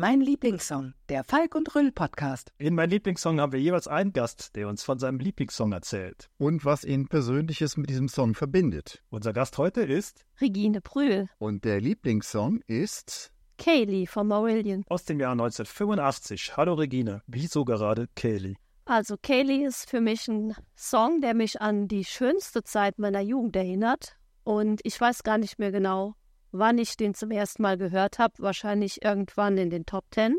Mein 0.00 0.22
Lieblingssong, 0.22 0.94
der 1.10 1.24
Falk 1.24 1.54
und 1.54 1.74
Rüll 1.74 1.92
Podcast. 1.92 2.54
In 2.56 2.74
meinem 2.74 2.88
Lieblingssong 2.88 3.38
haben 3.38 3.52
wir 3.52 3.60
jeweils 3.60 3.86
einen 3.86 4.14
Gast, 4.14 4.56
der 4.56 4.66
uns 4.66 4.82
von 4.82 4.98
seinem 4.98 5.18
Lieblingssong 5.18 5.72
erzählt. 5.72 6.30
und 6.38 6.64
was 6.64 6.86
ihn 6.86 7.06
Persönliches 7.06 7.76
mit 7.76 7.90
diesem 7.90 8.08
Song 8.08 8.34
verbindet. 8.34 9.02
Unser 9.10 9.34
Gast 9.34 9.58
heute 9.58 9.82
ist 9.82 10.24
Regine 10.40 10.80
Brühl, 10.80 11.28
Und 11.36 11.66
der 11.66 11.82
Lieblingssong 11.82 12.62
ist 12.66 13.30
Kaylee 13.58 14.06
von 14.06 14.26
Marillion. 14.28 14.86
aus 14.88 15.04
dem 15.04 15.20
Jahr 15.20 15.32
1985. 15.32 16.56
Hallo 16.56 16.72
Regine, 16.72 17.20
wieso 17.26 17.66
gerade 17.66 18.08
Kaylee? 18.16 18.56
Also 18.86 19.18
Kaylee 19.22 19.66
ist 19.66 19.90
für 19.90 20.00
mich 20.00 20.26
ein 20.28 20.54
Song, 20.76 21.20
der 21.20 21.34
mich 21.34 21.60
an 21.60 21.88
die 21.88 22.06
schönste 22.06 22.62
Zeit 22.62 22.98
meiner 22.98 23.20
Jugend 23.20 23.54
erinnert. 23.54 24.16
Und 24.44 24.80
ich 24.82 24.98
weiß 24.98 25.24
gar 25.24 25.36
nicht 25.36 25.58
mehr 25.58 25.72
genau, 25.72 26.14
wann 26.52 26.78
ich 26.78 26.96
den 26.96 27.14
zum 27.14 27.30
ersten 27.30 27.62
Mal 27.62 27.76
gehört 27.76 28.18
habe. 28.18 28.34
Wahrscheinlich 28.38 29.02
irgendwann 29.02 29.58
in 29.58 29.70
den 29.70 29.86
Top 29.86 30.10
Ten. 30.10 30.38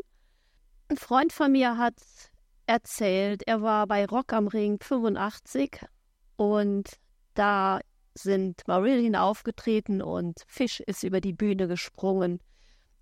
Ein 0.88 0.96
Freund 0.96 1.32
von 1.32 1.52
mir 1.52 1.78
hat 1.78 1.94
erzählt, 2.66 3.42
er 3.46 3.62
war 3.62 3.86
bei 3.86 4.06
Rock 4.06 4.32
am 4.32 4.46
Ring 4.46 4.78
85 4.80 5.80
und 6.36 6.90
da 7.34 7.80
sind 8.14 8.66
Marillion 8.66 9.16
aufgetreten 9.16 10.02
und 10.02 10.42
Fish 10.46 10.80
ist 10.80 11.02
über 11.02 11.20
die 11.20 11.32
Bühne 11.32 11.66
gesprungen. 11.66 12.40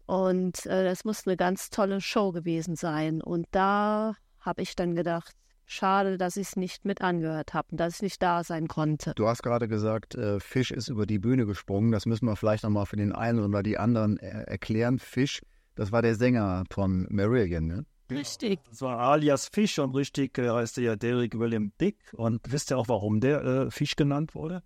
Und 0.06 0.66
äh, 0.66 0.84
das 0.84 1.04
muss 1.04 1.26
eine 1.26 1.36
ganz 1.36 1.70
tolle 1.70 2.00
Show 2.00 2.32
gewesen 2.32 2.76
sein. 2.76 3.22
Und 3.22 3.46
da 3.50 4.14
habe 4.40 4.62
ich 4.62 4.74
dann 4.76 4.94
gedacht, 4.94 5.34
schade, 5.70 6.18
dass 6.18 6.36
ich 6.36 6.48
es 6.48 6.56
nicht 6.56 6.84
mit 6.84 7.00
angehört 7.00 7.54
habe 7.54 7.68
und 7.70 7.78
dass 7.78 7.96
ich 7.96 8.02
nicht 8.02 8.22
da 8.22 8.44
sein 8.44 8.68
konnte. 8.68 9.12
Du 9.14 9.26
hast 9.26 9.42
gerade 9.42 9.68
gesagt, 9.68 10.14
äh, 10.14 10.40
Fisch 10.40 10.70
ist 10.70 10.88
über 10.88 11.06
die 11.06 11.18
Bühne 11.18 11.46
gesprungen. 11.46 11.92
Das 11.92 12.06
müssen 12.06 12.26
wir 12.26 12.36
vielleicht 12.36 12.64
nochmal 12.64 12.86
für 12.86 12.96
den 12.96 13.12
einen 13.12 13.40
oder 13.40 13.62
die 13.62 13.78
anderen 13.78 14.18
äh, 14.18 14.42
erklären. 14.42 14.98
Fisch, 14.98 15.40
das 15.74 15.92
war 15.92 16.02
der 16.02 16.14
Sänger 16.16 16.64
von 16.70 17.06
Marillion, 17.10 17.66
ne? 17.66 17.86
Richtig. 18.10 18.58
Das 18.68 18.82
war 18.82 18.98
alias 18.98 19.48
Fish 19.48 19.78
und 19.78 19.94
richtig 19.94 20.36
äh, 20.38 20.50
heißt 20.50 20.78
er 20.78 20.84
ja 20.84 20.96
Derek 20.96 21.38
William 21.38 21.72
Dick. 21.80 21.96
Und 22.12 22.40
wisst 22.50 22.72
ihr 22.72 22.78
auch, 22.78 22.88
warum 22.88 23.20
der 23.20 23.44
äh, 23.44 23.70
Fisch 23.70 23.94
genannt 23.94 24.34
wurde? 24.34 24.62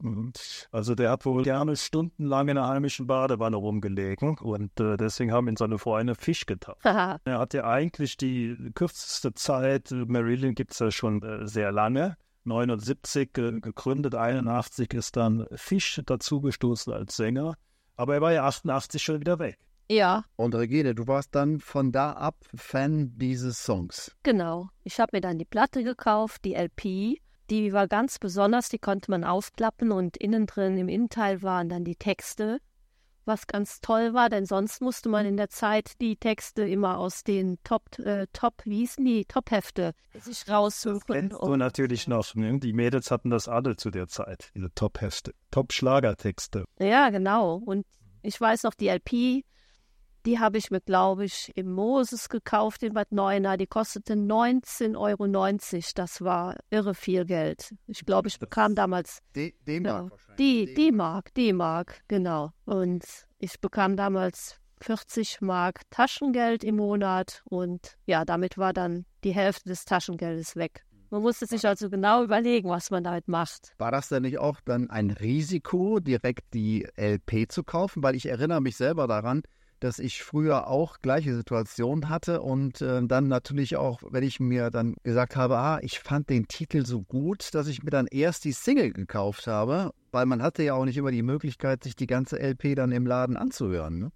Mhm. 0.00 0.32
Also 0.72 0.94
der 0.94 1.10
hat 1.10 1.24
wohl 1.24 1.42
gerne 1.44 1.76
stundenlang 1.76 2.48
in 2.48 2.56
der 2.56 2.66
heimischen 2.66 3.06
Badewanne 3.06 3.56
rumgelegen 3.56 4.36
und 4.38 4.78
äh, 4.80 4.96
deswegen 4.96 5.32
haben 5.32 5.48
ihn 5.48 5.56
seine 5.56 5.78
Freunde 5.78 6.14
Fisch 6.14 6.46
getauft. 6.46 6.84
Er 6.84 7.38
hat 7.38 7.54
ja 7.54 7.64
eigentlich 7.64 8.16
die 8.16 8.56
kürzeste 8.74 9.34
Zeit, 9.34 9.92
äh, 9.92 10.04
Marillion 10.06 10.54
gibt 10.54 10.72
es 10.72 10.78
ja 10.78 10.90
schon 10.90 11.22
äh, 11.22 11.46
sehr 11.46 11.72
lange, 11.72 12.16
79 12.44 13.30
äh, 13.38 13.60
gegründet, 13.60 14.14
81 14.14 14.92
ist 14.94 15.16
dann 15.16 15.46
Fisch 15.54 16.00
dazugestoßen 16.04 16.92
als 16.92 17.16
Sänger, 17.16 17.54
aber 17.96 18.14
er 18.14 18.20
war 18.20 18.32
ja 18.32 18.44
88 18.46 19.02
schon 19.02 19.20
wieder 19.20 19.38
weg. 19.38 19.58
ja, 19.88 20.24
Und 20.36 20.54
Regine, 20.54 20.94
du 20.94 21.06
warst 21.06 21.34
dann 21.34 21.60
von 21.60 21.92
da 21.92 22.12
ab 22.12 22.36
Fan 22.54 23.12
dieses 23.16 23.62
Songs. 23.64 24.14
genau. 24.22 24.68
Ich 24.82 24.98
habe 25.00 25.10
mir 25.16 25.20
dann 25.20 25.38
die 25.38 25.44
Platte 25.46 25.82
gekauft, 25.84 26.44
die 26.44 26.54
LP. 26.54 27.20
Die 27.50 27.72
war 27.72 27.88
ganz 27.88 28.18
besonders, 28.18 28.68
die 28.68 28.78
konnte 28.78 29.10
man 29.10 29.24
aufklappen 29.24 29.92
und 29.92 30.16
innen 30.16 30.46
drin 30.46 30.78
im 30.78 30.88
Innenteil 30.88 31.42
waren 31.42 31.68
dann 31.68 31.84
die 31.84 31.96
Texte. 31.96 32.58
Was 33.26 33.46
ganz 33.46 33.80
toll 33.80 34.12
war, 34.12 34.28
denn 34.28 34.44
sonst 34.44 34.82
musste 34.82 35.08
man 35.08 35.24
in 35.24 35.38
der 35.38 35.48
Zeit 35.48 35.92
die 36.02 36.16
Texte 36.16 36.62
immer 36.68 36.98
aus 36.98 37.24
den 37.24 37.56
Top, 37.64 37.98
äh, 37.98 38.26
Top, 38.34 38.60
wie 38.64 38.80
hießen 38.80 39.02
die, 39.02 39.24
Top-Hefte 39.24 39.94
sich 40.20 40.46
raussuchen. 40.46 41.00
Kennst 41.06 41.40
du 41.40 41.56
natürlich 41.56 42.06
noch, 42.06 42.34
ne? 42.34 42.58
die 42.58 42.74
Mädels 42.74 43.10
hatten 43.10 43.30
das 43.30 43.48
alle 43.48 43.76
zu 43.76 43.90
der 43.90 44.08
Zeit, 44.08 44.50
diese 44.54 44.68
Top-Hefte, 44.74 45.32
Top-Schlagertexte. 45.50 46.64
Ja, 46.78 47.08
genau. 47.08 47.62
Und 47.64 47.86
ich 48.20 48.38
weiß 48.38 48.62
noch, 48.64 48.74
die 48.74 48.88
LP, 48.88 49.44
die 50.26 50.38
habe 50.38 50.58
ich 50.58 50.70
mir, 50.70 50.80
glaube 50.80 51.24
ich, 51.24 51.52
im 51.54 51.72
Moses 51.72 52.28
gekauft 52.28 52.82
in 52.82 52.94
Bad 52.94 53.12
Neuenahr. 53.12 53.56
Die 53.56 53.66
kostete 53.66 54.14
19,90 54.14 54.96
Euro. 54.96 55.92
Das 55.94 56.20
war 56.20 56.56
irre 56.70 56.94
viel 56.94 57.24
Geld. 57.24 57.74
Ich 57.86 58.04
glaube, 58.04 58.28
ich 58.28 58.38
bekam 58.38 58.74
damals 58.74 59.20
D 59.34 59.46
ja, 59.46 59.52
D-Mark 59.66 60.12
die, 60.38 60.74
die 60.74 60.92
Mark, 60.92 61.34
die 61.34 61.52
Mark, 61.52 62.02
genau. 62.08 62.52
Und 62.64 63.04
ich 63.38 63.60
bekam 63.60 63.96
damals 63.96 64.58
40 64.80 65.40
Mark 65.40 65.82
Taschengeld 65.90 66.64
im 66.64 66.76
Monat 66.76 67.42
und 67.44 67.96
ja, 68.06 68.24
damit 68.24 68.58
war 68.58 68.72
dann 68.72 69.06
die 69.22 69.34
Hälfte 69.34 69.68
des 69.68 69.84
Taschengeldes 69.84 70.56
weg. 70.56 70.84
Man 71.10 71.22
musste 71.22 71.46
sich 71.46 71.64
also 71.66 71.90
genau 71.90 72.24
überlegen, 72.24 72.68
was 72.68 72.90
man 72.90 73.04
damit 73.04 73.28
macht. 73.28 73.74
War 73.78 73.92
das 73.92 74.08
denn 74.08 74.22
nicht 74.22 74.38
auch 74.38 74.60
dann 74.64 74.90
ein 74.90 75.10
Risiko, 75.10 76.00
direkt 76.00 76.52
die 76.54 76.88
LP 76.96 77.52
zu 77.52 77.62
kaufen? 77.62 78.02
Weil 78.02 78.16
ich 78.16 78.26
erinnere 78.26 78.60
mich 78.60 78.76
selber 78.76 79.06
daran, 79.06 79.42
dass 79.80 79.98
ich 79.98 80.22
früher 80.22 80.68
auch 80.68 80.98
gleiche 81.00 81.34
Situationen 81.34 82.08
hatte 82.08 82.42
und 82.42 82.80
äh, 82.80 83.02
dann 83.06 83.28
natürlich 83.28 83.76
auch, 83.76 84.00
wenn 84.08 84.24
ich 84.24 84.40
mir 84.40 84.70
dann 84.70 84.94
gesagt 85.02 85.36
habe, 85.36 85.58
ah, 85.58 85.78
ich 85.82 85.98
fand 85.98 86.30
den 86.30 86.48
Titel 86.48 86.86
so 86.86 87.02
gut, 87.02 87.54
dass 87.54 87.66
ich 87.66 87.82
mir 87.82 87.90
dann 87.90 88.06
erst 88.06 88.44
die 88.44 88.52
Single 88.52 88.92
gekauft 88.92 89.46
habe, 89.46 89.92
weil 90.12 90.26
man 90.26 90.42
hatte 90.42 90.62
ja 90.62 90.74
auch 90.74 90.84
nicht 90.84 90.96
immer 90.96 91.10
die 91.10 91.22
Möglichkeit, 91.22 91.84
sich 91.84 91.96
die 91.96 92.06
ganze 92.06 92.38
LP 92.38 92.76
dann 92.76 92.92
im 92.92 93.06
Laden 93.06 93.36
anzuhören. 93.36 93.98
Ne? 93.98 94.12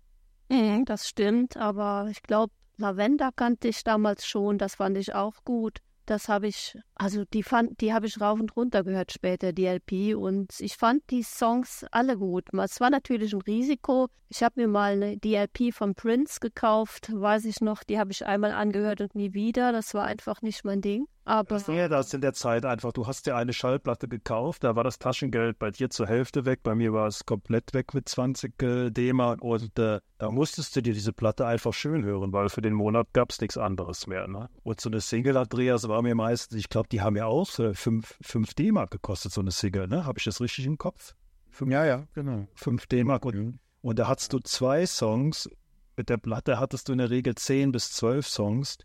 Mhm, 0.48 0.84
das 0.84 1.08
stimmt, 1.08 1.56
aber 1.56 2.08
ich 2.10 2.22
glaube, 2.22 2.52
Lavender 2.78 3.30
kannte 3.34 3.68
ich 3.68 3.82
damals 3.82 4.26
schon, 4.26 4.56
das 4.56 4.76
fand 4.76 4.96
ich 4.96 5.14
auch 5.14 5.44
gut. 5.44 5.78
Das 6.08 6.30
habe 6.30 6.46
ich, 6.46 6.74
also 6.94 7.26
die 7.26 7.42
fand, 7.42 7.82
die 7.82 7.92
habe 7.92 8.06
ich 8.06 8.18
rauf 8.18 8.40
und 8.40 8.56
runter 8.56 8.82
gehört 8.82 9.12
später, 9.12 9.52
die 9.52 9.66
LP, 9.66 10.14
und 10.16 10.58
ich 10.58 10.78
fand 10.78 11.02
die 11.10 11.22
Songs 11.22 11.84
alle 11.90 12.16
gut. 12.16 12.46
Es 12.54 12.80
war 12.80 12.88
natürlich 12.88 13.34
ein 13.34 13.42
Risiko. 13.42 14.08
Ich 14.30 14.42
habe 14.42 14.58
mir 14.58 14.68
mal 14.68 14.92
eine, 14.92 15.18
die 15.18 15.34
LP 15.34 15.74
von 15.74 15.94
Prince 15.94 16.40
gekauft, 16.40 17.10
weiß 17.12 17.44
ich 17.44 17.60
noch, 17.60 17.84
die 17.84 17.98
habe 17.98 18.10
ich 18.10 18.24
einmal 18.24 18.52
angehört 18.52 19.02
und 19.02 19.14
nie 19.14 19.34
wieder. 19.34 19.70
Das 19.70 19.92
war 19.92 20.04
einfach 20.04 20.40
nicht 20.40 20.64
mein 20.64 20.80
Ding. 20.80 21.06
Aber 21.28 21.58
Ja, 21.74 21.88
das 21.88 22.14
in 22.14 22.22
der 22.22 22.32
Zeit 22.32 22.64
einfach, 22.64 22.90
du 22.92 23.06
hast 23.06 23.26
dir 23.26 23.36
eine 23.36 23.52
Schallplatte 23.52 24.08
gekauft, 24.08 24.64
da 24.64 24.76
war 24.76 24.82
das 24.82 24.98
Taschengeld 24.98 25.58
bei 25.58 25.70
dir 25.70 25.90
zur 25.90 26.06
Hälfte 26.06 26.46
weg, 26.46 26.60
bei 26.62 26.74
mir 26.74 26.94
war 26.94 27.06
es 27.06 27.26
komplett 27.26 27.74
weg 27.74 27.92
mit 27.92 28.08
20 28.08 28.62
äh, 28.62 28.90
D-Mark 28.90 29.42
und 29.42 29.78
äh, 29.78 30.00
da 30.16 30.30
musstest 30.30 30.74
du 30.74 30.80
dir 30.80 30.94
diese 30.94 31.12
Platte 31.12 31.46
einfach 31.46 31.74
schön 31.74 32.02
hören, 32.02 32.32
weil 32.32 32.48
für 32.48 32.62
den 32.62 32.72
Monat 32.72 33.08
gab 33.12 33.30
es 33.30 33.42
nichts 33.42 33.58
anderes 33.58 34.06
mehr. 34.06 34.26
Ne? 34.26 34.48
Und 34.62 34.80
so 34.80 34.88
eine 34.88 35.02
Single, 35.02 35.36
Andreas, 35.36 35.86
war 35.86 36.00
mir 36.00 36.14
meistens, 36.14 36.56
ich 36.58 36.70
glaube, 36.70 36.88
die 36.88 37.02
haben 37.02 37.14
ja 37.16 37.26
auch 37.26 37.46
5 37.46 38.54
D-Mark 38.54 38.90
gekostet, 38.90 39.30
so 39.30 39.42
eine 39.42 39.50
Single, 39.50 39.86
ne? 39.86 40.06
Habe 40.06 40.18
ich 40.18 40.24
das 40.24 40.40
richtig 40.40 40.64
im 40.64 40.78
Kopf? 40.78 41.14
Fünf- 41.50 41.70
Ja, 41.72 41.84
ja, 41.84 42.06
genau. 42.14 42.48
5 42.54 42.86
D-Mark 42.86 43.26
und, 43.26 43.58
und 43.82 43.98
da 43.98 44.08
hattest 44.08 44.32
du 44.32 44.38
zwei 44.38 44.86
Songs. 44.86 45.50
Mit 45.96 46.08
der 46.08 46.16
Platte 46.16 46.58
hattest 46.58 46.88
du 46.88 46.92
in 46.92 46.98
der 46.98 47.10
Regel 47.10 47.34
10 47.34 47.70
bis 47.72 47.92
12 47.92 48.26
Songs. 48.28 48.78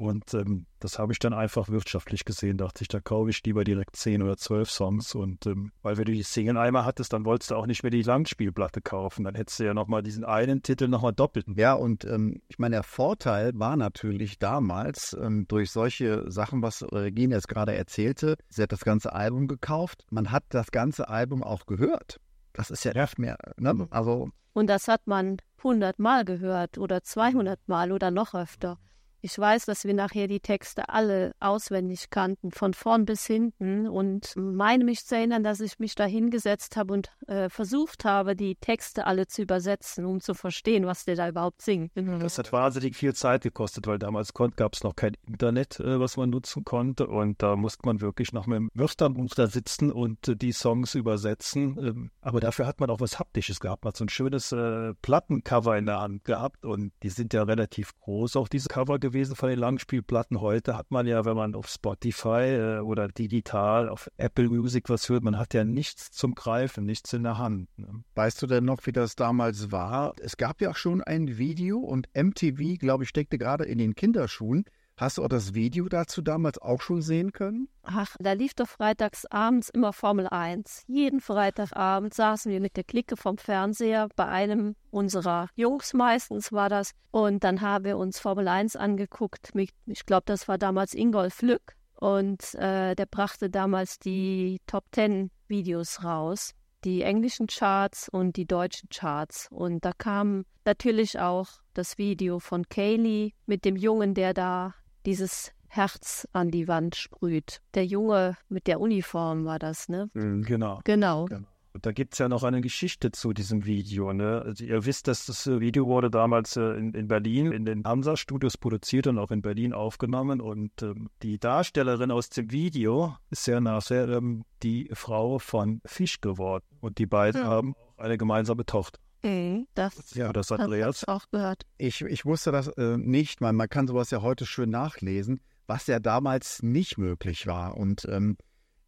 Und 0.00 0.32
ähm, 0.32 0.64
das 0.78 0.98
habe 0.98 1.12
ich 1.12 1.18
dann 1.18 1.34
einfach 1.34 1.68
wirtschaftlich 1.68 2.24
gesehen. 2.24 2.56
Dachte 2.56 2.80
ich, 2.80 2.88
da 2.88 3.00
kaufe 3.00 3.28
ich 3.28 3.44
lieber 3.44 3.64
direkt 3.64 3.96
10 3.96 4.22
oder 4.22 4.38
12 4.38 4.70
Songs. 4.70 5.14
Und 5.14 5.44
ähm, 5.44 5.72
weil 5.82 5.98
wenn 5.98 6.06
du 6.06 6.12
die 6.12 6.22
Single 6.22 6.56
einmal 6.56 6.86
hattest, 6.86 7.12
dann 7.12 7.26
wolltest 7.26 7.50
du 7.50 7.56
auch 7.56 7.66
nicht 7.66 7.82
mehr 7.82 7.90
die 7.90 8.00
Langspielplatte 8.00 8.80
kaufen. 8.80 9.24
Dann 9.24 9.34
hättest 9.34 9.60
du 9.60 9.64
ja 9.64 9.74
nochmal 9.74 10.02
diesen 10.02 10.24
einen 10.24 10.62
Titel 10.62 10.88
nochmal 10.88 11.12
doppelt. 11.12 11.44
Ja, 11.54 11.74
und 11.74 12.06
ähm, 12.06 12.40
ich 12.48 12.58
meine, 12.58 12.76
der 12.76 12.82
Vorteil 12.82 13.52
war 13.56 13.76
natürlich 13.76 14.38
damals 14.38 15.14
ähm, 15.20 15.46
durch 15.48 15.70
solche 15.70 16.30
Sachen, 16.30 16.62
was 16.62 16.82
Regine 16.90 17.34
jetzt 17.34 17.48
gerade 17.48 17.74
erzählte, 17.74 18.36
sie 18.48 18.62
hat 18.62 18.72
das 18.72 18.84
ganze 18.86 19.12
Album 19.12 19.48
gekauft, 19.48 20.06
man 20.10 20.32
hat 20.32 20.44
das 20.48 20.70
ganze 20.70 21.10
Album 21.10 21.42
auch 21.42 21.66
gehört. 21.66 22.20
Das 22.54 22.70
ist 22.70 22.84
ja, 22.84 22.94
Ja. 22.94 23.02
nicht 23.02 23.18
mehr, 23.18 23.36
ne? 23.58 23.86
also 23.90 24.30
Und 24.54 24.68
das 24.68 24.88
hat 24.88 25.06
man 25.06 25.36
100 25.58 25.98
Mal 25.98 26.24
gehört 26.24 26.78
oder 26.78 27.02
200 27.02 27.68
Mal 27.68 27.92
oder 27.92 28.10
noch 28.10 28.32
öfter. 28.32 28.78
Ich 29.22 29.38
weiß, 29.38 29.66
dass 29.66 29.84
wir 29.84 29.92
nachher 29.92 30.28
die 30.28 30.40
Texte 30.40 30.88
alle 30.88 31.34
auswendig 31.40 32.08
kannten, 32.08 32.52
von 32.52 32.72
vorn 32.72 33.04
bis 33.04 33.26
hinten. 33.26 33.86
Und 33.86 34.34
meine 34.34 34.84
mich 34.84 35.04
zu 35.04 35.14
erinnern, 35.14 35.44
dass 35.44 35.60
ich 35.60 35.78
mich 35.78 35.94
da 35.94 36.06
hingesetzt 36.06 36.76
habe 36.76 36.94
und 36.94 37.10
äh, 37.26 37.50
versucht 37.50 38.06
habe, 38.06 38.34
die 38.34 38.56
Texte 38.56 39.06
alle 39.06 39.26
zu 39.26 39.42
übersetzen, 39.42 40.06
um 40.06 40.20
zu 40.20 40.32
verstehen, 40.32 40.86
was 40.86 41.04
der 41.04 41.16
da 41.16 41.28
überhaupt 41.28 41.60
singt. 41.60 41.92
Das 41.94 42.38
hat 42.38 42.50
wahnsinnig 42.52 42.96
viel 42.96 43.14
Zeit 43.14 43.42
gekostet, 43.42 43.86
weil 43.86 43.98
damals 43.98 44.32
gab 44.32 44.74
es 44.74 44.82
noch 44.82 44.96
kein 44.96 45.14
Internet, 45.26 45.80
äh, 45.80 46.00
was 46.00 46.16
man 46.16 46.30
nutzen 46.30 46.64
konnte. 46.64 47.06
Und 47.06 47.42
da 47.42 47.56
musste 47.56 47.84
man 47.84 48.00
wirklich 48.00 48.32
nach 48.32 48.46
einem 48.46 48.70
Wörterbuch 48.72 49.34
da 49.34 49.48
sitzen 49.48 49.92
und 49.92 50.28
äh, 50.28 50.36
die 50.36 50.52
Songs 50.52 50.94
übersetzen. 50.94 51.76
Ähm, 51.78 52.10
aber 52.22 52.40
dafür 52.40 52.66
hat 52.66 52.80
man 52.80 52.88
auch 52.88 53.00
was 53.00 53.18
Haptisches 53.18 53.60
gehabt. 53.60 53.84
Man 53.84 53.90
hat 53.90 53.98
so 53.98 54.04
ein 54.06 54.08
schönes 54.08 54.50
äh, 54.52 54.94
Plattencover 55.02 55.76
in 55.76 55.84
der 55.84 56.00
Hand 56.00 56.24
gehabt. 56.24 56.64
Und 56.64 56.92
die 57.02 57.10
sind 57.10 57.34
ja 57.34 57.42
relativ 57.42 57.92
groß, 58.00 58.36
auch 58.36 58.48
diese 58.48 58.68
Cover 58.68 58.98
gewesen 58.98 59.09
gewesen 59.10 59.36
von 59.36 59.48
den 59.48 59.58
Langspielplatten. 59.58 60.40
Heute 60.40 60.76
hat 60.76 60.90
man 60.90 61.06
ja, 61.06 61.24
wenn 61.24 61.36
man 61.36 61.54
auf 61.54 61.68
Spotify 61.68 62.78
äh, 62.78 62.78
oder 62.80 63.08
digital 63.08 63.88
auf 63.88 64.10
Apple 64.16 64.48
Music 64.48 64.88
was 64.88 65.08
hört, 65.08 65.24
man 65.24 65.38
hat 65.38 65.54
ja 65.54 65.64
nichts 65.64 66.10
zum 66.10 66.34
Greifen, 66.34 66.84
nichts 66.84 67.12
in 67.12 67.24
der 67.24 67.38
Hand. 67.38 67.68
Ne? 67.76 68.04
Weißt 68.14 68.40
du 68.40 68.46
denn 68.46 68.64
noch, 68.64 68.86
wie 68.86 68.92
das 68.92 69.16
damals 69.16 69.72
war? 69.72 70.14
Es 70.20 70.36
gab 70.36 70.60
ja 70.60 70.70
auch 70.70 70.76
schon 70.76 71.02
ein 71.02 71.38
Video 71.38 71.78
und 71.78 72.08
MTV, 72.14 72.78
glaube 72.78 73.04
ich, 73.04 73.10
steckte 73.10 73.38
gerade 73.38 73.64
in 73.64 73.78
den 73.78 73.94
Kinderschuhen. 73.94 74.64
Hast 75.00 75.16
du 75.16 75.24
auch 75.24 75.28
das 75.28 75.54
Video 75.54 75.88
dazu 75.88 76.20
damals 76.20 76.58
auch 76.58 76.82
schon 76.82 77.00
sehen 77.00 77.32
können? 77.32 77.70
Ach, 77.84 78.14
da 78.20 78.32
lief 78.32 78.52
doch 78.52 78.68
freitags 78.68 79.24
abends 79.24 79.70
immer 79.70 79.94
Formel 79.94 80.26
1. 80.26 80.84
Jeden 80.88 81.22
Freitagabend 81.22 82.12
saßen 82.12 82.52
wir 82.52 82.60
mit 82.60 82.76
der 82.76 82.84
Clique 82.84 83.16
vom 83.16 83.38
Fernseher 83.38 84.10
bei 84.14 84.26
einem 84.26 84.76
unserer 84.90 85.48
Jungs 85.54 85.94
meistens 85.94 86.52
war 86.52 86.68
das. 86.68 86.92
Und 87.12 87.44
dann 87.44 87.62
haben 87.62 87.86
wir 87.86 87.96
uns 87.96 88.20
Formel 88.20 88.46
1 88.46 88.76
angeguckt. 88.76 89.52
Ich 89.86 90.04
glaube, 90.04 90.24
das 90.26 90.48
war 90.48 90.58
damals 90.58 90.92
Ingolf 90.92 91.40
Lück. 91.40 91.76
Und 91.94 92.54
äh, 92.56 92.94
der 92.94 93.06
brachte 93.06 93.48
damals 93.48 94.00
die 94.00 94.60
Top 94.66 94.84
10 94.92 95.30
Videos 95.48 96.04
raus. 96.04 96.52
Die 96.84 97.00
englischen 97.00 97.46
Charts 97.46 98.10
und 98.10 98.36
die 98.36 98.46
deutschen 98.46 98.90
Charts. 98.90 99.48
Und 99.50 99.82
da 99.82 99.92
kam 99.96 100.44
natürlich 100.66 101.18
auch 101.18 101.48
das 101.72 101.96
Video 101.96 102.38
von 102.38 102.68
Kaylee 102.68 103.32
mit 103.46 103.64
dem 103.64 103.76
Jungen, 103.76 104.12
der 104.12 104.34
da 104.34 104.74
dieses 105.06 105.52
Herz 105.68 106.26
an 106.32 106.50
die 106.50 106.66
Wand 106.66 106.96
sprüht. 106.96 107.62
Der 107.74 107.86
Junge 107.86 108.36
mit 108.48 108.66
der 108.66 108.80
Uniform 108.80 109.44
war 109.44 109.58
das, 109.58 109.88
ne? 109.88 110.10
Mhm, 110.14 110.42
genau. 110.42 110.80
Genau. 110.84 111.26
genau. 111.26 111.46
Da 111.80 111.92
gibt 111.92 112.14
es 112.14 112.18
ja 112.18 112.28
noch 112.28 112.42
eine 112.42 112.60
Geschichte 112.60 113.12
zu 113.12 113.32
diesem 113.32 113.64
Video. 113.64 114.12
Ne? 114.12 114.42
Also 114.44 114.64
ihr 114.64 114.84
wisst, 114.84 115.06
dass 115.06 115.26
das 115.26 115.46
Video 115.46 115.86
wurde 115.86 116.10
damals 116.10 116.56
äh, 116.56 116.62
in, 116.72 116.92
in, 116.94 117.06
Berlin 117.06 117.52
in 117.52 117.64
den 117.64 117.84
Hansa-Studios 117.84 118.56
produziert 118.56 119.06
und 119.06 119.18
auch 119.18 119.30
in 119.30 119.40
Berlin 119.40 119.72
aufgenommen. 119.72 120.40
Und 120.40 120.82
ähm, 120.82 121.10
die 121.22 121.38
Darstellerin 121.38 122.10
aus 122.10 122.28
dem 122.30 122.50
Video 122.50 123.16
ist 123.30 123.46
ja 123.46 123.60
nachher 123.60 124.08
ähm, 124.08 124.44
die 124.64 124.90
Frau 124.92 125.38
von 125.38 125.80
Fisch 125.86 126.20
geworden. 126.20 126.64
Und 126.80 126.98
die 126.98 127.06
beiden 127.06 127.42
ja. 127.42 127.46
haben 127.46 127.76
eine 127.96 128.18
gemeinsame 128.18 128.66
Tochter. 128.66 128.98
Mhm, 129.22 129.66
das, 129.74 130.14
ja, 130.14 130.32
das 130.32 130.50
hat 130.50 130.60
Andreas 130.60 131.06
auch 131.06 131.26
gehört. 131.30 131.64
Ich, 131.78 132.00
ich 132.00 132.24
wusste 132.24 132.52
das 132.52 132.68
äh, 132.68 132.96
nicht, 132.96 133.40
weil 133.40 133.52
man 133.52 133.68
kann 133.68 133.86
sowas 133.86 134.10
ja 134.10 134.22
heute 134.22 134.46
schön 134.46 134.70
nachlesen, 134.70 135.40
was 135.66 135.86
ja 135.86 136.00
damals 136.00 136.62
nicht 136.62 136.98
möglich 136.98 137.46
war. 137.46 137.76
Und 137.76 138.06
ähm, 138.06 138.36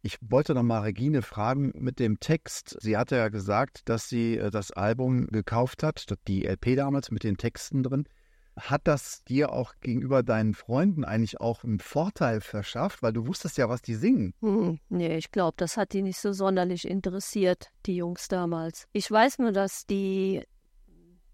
ich 0.01 0.17
wollte 0.21 0.53
noch 0.53 0.63
mal 0.63 0.81
Regine 0.81 1.21
fragen 1.21 1.71
mit 1.75 1.99
dem 1.99 2.19
Text. 2.19 2.77
Sie 2.81 2.97
hatte 2.97 3.15
ja 3.15 3.29
gesagt, 3.29 3.87
dass 3.87 4.09
sie 4.09 4.37
äh, 4.37 4.49
das 4.51 4.71
Album 4.71 5.27
gekauft 5.27 5.83
hat, 5.83 6.05
die 6.27 6.45
LP 6.45 6.75
damals 6.75 7.11
mit 7.11 7.23
den 7.23 7.37
Texten 7.37 7.83
drin. 7.83 8.05
Hat 8.55 8.81
das 8.83 9.23
dir 9.23 9.51
auch 9.51 9.73
gegenüber 9.81 10.21
deinen 10.21 10.53
Freunden 10.53 11.03
eigentlich 11.03 11.41
auch 11.41 11.63
einen 11.63 11.79
Vorteil 11.79 12.39
verschafft, 12.39 13.01
weil 13.01 13.11
du 13.11 13.25
wusstest 13.25 13.57
ja, 13.57 13.67
was 13.67 13.81
die 13.81 13.95
singen? 13.95 14.33
Hm, 14.41 14.79
nee, 14.89 15.17
ich 15.17 15.31
glaube, 15.31 15.55
das 15.57 15.75
hat 15.75 15.93
die 15.93 16.03
nicht 16.03 16.19
so 16.19 16.33
sonderlich 16.33 16.87
interessiert, 16.87 17.71
die 17.87 17.95
Jungs 17.95 18.27
damals. 18.27 18.87
Ich 18.93 19.09
weiß 19.09 19.39
nur, 19.39 19.53
dass 19.53 19.87
die, 19.87 20.43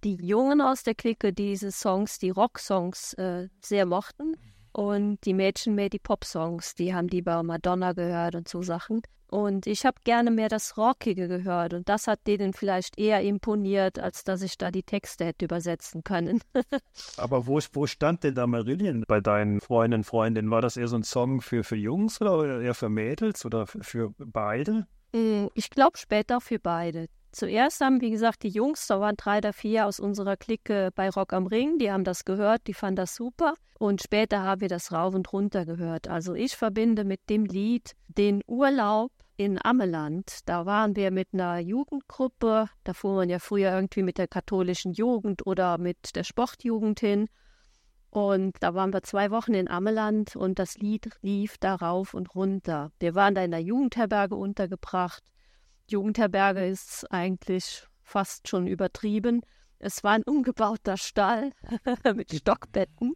die 0.06 0.16
Jungen 0.16 0.62
aus 0.62 0.84
der 0.84 0.96
Clique 0.96 1.34
diese 1.34 1.72
Songs, 1.72 2.20
die 2.20 2.30
Rocksongs, 2.30 3.14
äh, 3.16 3.50
sehr 3.62 3.86
mochten. 3.86 4.36
Und 4.72 5.26
die 5.26 5.34
Mädchen 5.34 5.76
mehr 5.76 5.90
die 5.90 6.00
Popsongs, 6.00 6.76
die 6.76 6.94
haben 6.94 7.08
die 7.08 7.22
bei 7.22 7.42
Madonna 7.44 7.94
gehört 7.94 8.36
und 8.36 8.48
so 8.48 8.62
Sachen. 8.62 9.02
Und 9.32 9.68
ich 9.68 9.86
habe 9.86 9.98
gerne 10.04 10.32
mehr 10.32 10.50
das 10.50 10.76
Rockige 10.76 11.28
gehört 11.28 11.76
und 11.76 11.88
das 11.88 12.08
hat 12.08 12.26
denen 12.26 12.54
vielleicht 12.54 12.98
eher 12.98 13.22
imponiert, 13.22 14.00
als 14.00 14.24
dass 14.24 14.42
ich 14.42 14.58
da 14.58 14.72
die 14.72 14.82
Texte 14.82 15.26
hätte 15.26 15.46
übersetzen 15.46 16.04
können. 16.04 16.42
Aber 17.18 17.46
wo, 17.46 17.60
wo 17.74 17.86
stand 17.86 18.24
denn 18.24 18.34
da 18.34 18.48
Marillion 18.48 19.04
bei 19.08 19.22
deinen 19.22 19.62
Freundinnen, 19.62 20.04
Freundinnen? 20.04 20.50
War 20.50 20.62
das 20.62 20.78
eher 20.78 20.88
so 20.88 20.96
ein 20.96 21.04
Song 21.04 21.42
für, 21.42 21.64
für 21.64 21.76
Jungs 21.76 22.20
oder 22.22 22.60
eher 22.60 22.74
für 22.74 22.90
Mädels 22.90 23.46
oder 23.46 23.68
für, 23.68 23.84
für 23.84 24.14
beide? 24.18 24.88
Mm, 25.14 25.46
ich 25.54 25.70
glaube 25.70 25.98
später 25.98 26.42
für 26.42 26.58
beide. 26.58 27.06
Zuerst 27.32 27.82
haben, 27.82 28.02
wie 28.02 28.10
gesagt, 28.10 28.44
die 28.44 28.50
Jungs, 28.50 28.88
da 28.88 29.00
waren 29.00 29.16
drei 29.16 29.38
oder 29.38 29.54
vier 29.54 29.86
aus 29.86 30.00
unserer 30.00 30.36
Clique 30.36 30.90
bei 30.96 31.10
Rock 31.10 31.34
am 31.34 31.46
Ring, 31.48 31.78
die 31.78 31.92
haben 31.92 32.04
das 32.04 32.26
gehört, 32.26 32.68
die 32.68 32.74
fanden 32.74 32.98
das 32.98 33.16
super. 33.16 33.54
Und 33.78 34.02
später 34.02 34.44
haben 34.44 34.62
wir 34.62 34.68
das 34.68 34.92
rauf 34.92 35.14
und 35.14 35.32
runter 35.32 35.66
gehört. 35.66 36.08
Also 36.08 36.34
ich 36.34 36.58
verbinde 36.58 37.06
mit 37.06 37.30
dem 37.30 37.46
Lied 37.46 37.94
den 38.08 38.42
Urlaub 38.48 39.12
in 39.38 39.58
Ammeland. 39.64 40.40
Da 40.48 40.66
waren 40.66 40.98
wir 40.98 41.12
mit 41.12 41.30
einer 41.32 41.60
Jugendgruppe. 41.60 42.68
Da 42.84 42.94
fuhr 42.94 43.16
man 43.16 43.30
ja 43.30 43.40
früher 43.40 43.72
irgendwie 43.72 44.04
mit 44.04 44.18
der 44.18 44.28
katholischen 44.28 44.92
Jugend 44.92 45.48
oder 45.48 45.78
mit 45.78 46.16
der 46.16 46.26
Sportjugend 46.26 47.00
hin. 47.00 47.30
Und 48.10 48.58
da 48.60 48.74
waren 48.74 48.92
wir 48.92 49.04
zwei 49.04 49.32
Wochen 49.32 49.54
in 49.54 49.70
Ammeland 49.70 50.36
und 50.36 50.60
das 50.60 50.78
Lied 50.78 51.10
lief 51.22 51.58
da 51.60 51.76
rauf 51.76 52.14
und 52.14 52.36
runter. 52.36 52.92
Wir 53.00 53.16
waren 53.16 53.36
da 53.36 53.44
in 53.44 53.52
der 53.52 53.62
Jugendherberge 53.62 54.36
untergebracht. 54.36 55.24
Jugendherberge 55.92 56.66
ist 56.66 57.06
eigentlich 57.12 57.88
fast 58.04 58.48
schon 58.48 58.68
übertrieben. 58.68 59.42
Es 59.80 60.04
war 60.04 60.14
ein 60.14 60.24
umgebauter 60.24 60.98
Stall 60.98 61.52
mit 62.16 62.34
Stockbetten. 62.34 63.14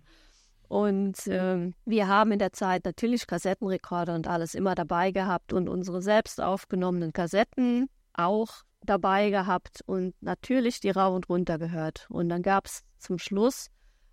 Und 0.68 1.28
äh, 1.28 1.72
wir 1.86 2.08
haben 2.08 2.32
in 2.32 2.40
der 2.40 2.54
Zeit 2.54 2.86
natürlich 2.86 3.28
Kassettenrekorder 3.28 4.16
und 4.16 4.28
alles 4.28 4.56
immer 4.56 4.76
dabei 4.76 5.12
gehabt 5.12 5.54
und 5.54 5.70
unsere 5.70 6.02
selbst 6.02 6.42
aufgenommenen 6.42 7.14
Kassetten 7.14 7.90
auch 8.14 8.64
dabei 8.82 9.30
gehabt 9.30 9.82
und 9.86 10.16
natürlich 10.22 10.80
die 10.80 10.90
rauf 10.90 11.16
und 11.16 11.30
runter 11.30 11.58
gehört. 11.60 12.08
Und 12.10 12.30
dann 12.30 12.42
gab 12.42 12.66
es 12.66 12.82
zum 12.98 13.20
Schluss 13.20 13.68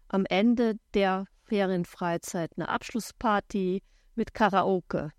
am 0.08 0.26
Ende 0.26 0.74
der 0.94 1.26
Ferienfreizeit 1.44 2.52
eine 2.56 2.68
Abschlussparty 2.68 3.82
mit 4.14 4.34
Karaoke. 4.34 5.12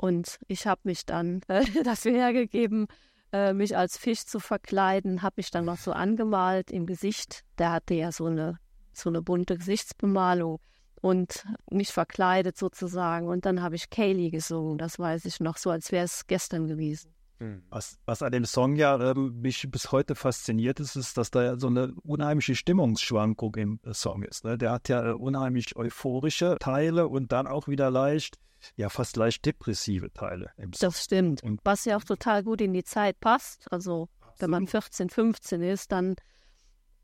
Und 0.00 0.38
ich 0.46 0.66
habe 0.66 0.80
mich 0.84 1.04
dann 1.04 1.42
äh, 1.48 1.64
dafür 1.82 2.12
hergegeben, 2.12 2.86
äh, 3.32 3.52
mich 3.52 3.76
als 3.76 3.98
Fisch 3.98 4.24
zu 4.24 4.40
verkleiden, 4.40 5.22
habe 5.22 5.34
mich 5.36 5.50
dann 5.50 5.66
noch 5.66 5.78
so 5.78 5.92
angemalt 5.92 6.70
im 6.70 6.86
Gesicht. 6.86 7.44
Der 7.58 7.72
hatte 7.72 7.94
ja 7.94 8.12
so 8.12 8.26
eine, 8.26 8.58
so 8.92 9.10
eine 9.10 9.20
bunte 9.20 9.58
Gesichtsbemalung 9.58 10.60
und 11.00 11.44
mich 11.70 11.92
verkleidet 11.92 12.56
sozusagen. 12.56 13.28
Und 13.28 13.44
dann 13.44 13.62
habe 13.62 13.76
ich 13.76 13.90
Kaylee 13.90 14.30
gesungen, 14.30 14.78
das 14.78 14.98
weiß 14.98 15.24
ich 15.26 15.40
noch, 15.40 15.56
so 15.56 15.70
als 15.70 15.92
wäre 15.92 16.04
es 16.04 16.26
gestern 16.26 16.66
gewesen. 16.66 17.12
Hm. 17.38 17.62
Was, 17.70 17.98
was 18.04 18.22
an 18.22 18.32
dem 18.32 18.44
Song 18.44 18.76
ja 18.76 18.96
äh, 19.10 19.14
mich 19.14 19.70
bis 19.70 19.92
heute 19.92 20.14
fasziniert 20.14 20.80
ist, 20.80 20.96
ist, 20.96 21.16
dass 21.16 21.30
da 21.30 21.42
ja 21.42 21.56
so 21.56 21.68
eine 21.68 21.94
unheimliche 22.02 22.56
Stimmungsschwankung 22.56 23.54
im 23.56 23.80
äh, 23.84 23.94
Song 23.94 24.24
ist. 24.24 24.44
Ne? 24.44 24.58
Der 24.58 24.72
hat 24.72 24.88
ja 24.88 25.10
äh, 25.10 25.12
unheimlich 25.12 25.76
euphorische 25.76 26.56
Teile 26.58 27.06
und 27.06 27.30
dann 27.32 27.46
auch 27.46 27.68
wieder 27.68 27.90
leicht 27.90 28.38
ja 28.76 28.88
fast 28.88 29.16
leicht 29.16 29.44
depressive 29.44 30.12
Teile. 30.12 30.50
das 30.80 31.04
stimmt. 31.04 31.42
Und 31.42 31.60
Was 31.64 31.84
ja 31.84 31.96
auch 31.96 32.04
total 32.04 32.42
gut 32.42 32.60
in 32.60 32.72
die 32.72 32.84
Zeit 32.84 33.20
passt. 33.20 33.70
Also 33.70 34.08
absolut. 34.20 34.40
wenn 34.40 34.50
man 34.50 34.66
14, 34.66 35.10
15 35.10 35.62
ist, 35.62 35.92
dann 35.92 36.16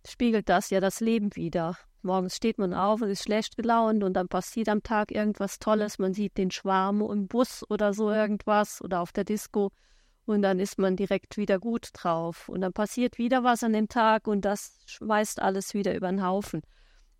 spiegelt 0.06 0.48
das 0.48 0.70
ja 0.70 0.80
das 0.80 1.00
Leben 1.00 1.34
wieder. 1.36 1.76
Morgens 2.02 2.36
steht 2.36 2.58
man 2.58 2.74
auf 2.74 3.00
und 3.00 3.08
ist 3.08 3.22
schlecht 3.22 3.56
gelaunt 3.56 4.04
und 4.04 4.14
dann 4.14 4.28
passiert 4.28 4.68
am 4.68 4.82
Tag 4.82 5.10
irgendwas 5.10 5.58
Tolles. 5.58 5.98
Man 5.98 6.12
sieht 6.12 6.36
den 6.36 6.50
Schwarm 6.50 7.00
im 7.00 7.28
Bus 7.28 7.64
oder 7.70 7.94
so 7.94 8.10
irgendwas 8.10 8.82
oder 8.82 9.00
auf 9.00 9.12
der 9.12 9.24
Disco 9.24 9.70
und 10.26 10.42
dann 10.42 10.58
ist 10.58 10.78
man 10.78 10.96
direkt 10.96 11.36
wieder 11.36 11.58
gut 11.58 11.90
drauf. 11.92 12.48
Und 12.48 12.62
dann 12.62 12.72
passiert 12.72 13.18
wieder 13.18 13.44
was 13.44 13.62
an 13.62 13.72
dem 13.72 13.88
Tag 13.88 14.26
und 14.26 14.44
das 14.44 14.78
schmeißt 14.86 15.40
alles 15.40 15.74
wieder 15.74 15.94
über 15.94 16.08
den 16.08 16.24
Haufen. 16.24 16.62